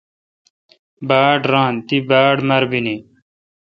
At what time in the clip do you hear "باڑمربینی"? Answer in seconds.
2.09-2.97